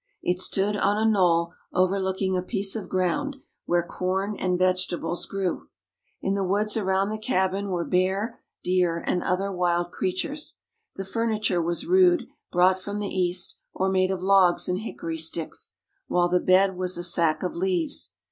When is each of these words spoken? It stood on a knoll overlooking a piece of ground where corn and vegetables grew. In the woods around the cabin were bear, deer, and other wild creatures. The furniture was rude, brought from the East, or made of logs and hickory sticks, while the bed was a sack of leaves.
It 0.23 0.39
stood 0.39 0.75
on 0.75 0.97
a 0.97 1.07
knoll 1.07 1.53
overlooking 1.75 2.35
a 2.35 2.41
piece 2.41 2.75
of 2.75 2.89
ground 2.89 3.37
where 3.67 3.83
corn 3.85 4.35
and 4.35 4.57
vegetables 4.57 5.27
grew. 5.27 5.67
In 6.23 6.33
the 6.33 6.43
woods 6.43 6.75
around 6.75 7.09
the 7.09 7.19
cabin 7.19 7.69
were 7.69 7.85
bear, 7.85 8.39
deer, 8.63 9.03
and 9.05 9.21
other 9.21 9.51
wild 9.51 9.91
creatures. 9.91 10.57
The 10.95 11.05
furniture 11.05 11.61
was 11.61 11.85
rude, 11.85 12.23
brought 12.51 12.81
from 12.81 12.97
the 12.97 13.15
East, 13.15 13.57
or 13.75 13.89
made 13.89 14.09
of 14.09 14.23
logs 14.23 14.67
and 14.67 14.79
hickory 14.79 15.19
sticks, 15.19 15.75
while 16.07 16.29
the 16.29 16.39
bed 16.39 16.75
was 16.75 16.97
a 16.97 17.03
sack 17.03 17.43
of 17.43 17.55
leaves. 17.55 18.09